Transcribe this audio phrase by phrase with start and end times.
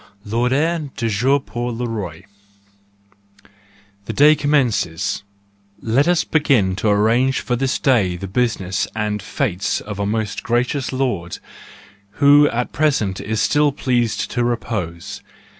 [0.25, 2.21] UOrdre du Jour pour le RoL
[4.05, 5.21] —The day com¬ mences:
[5.79, 10.41] let us begin to arrange for this day the business and fetes of our most
[10.41, 11.37] gracious lord,
[12.13, 15.21] who at present is still pleased to repose.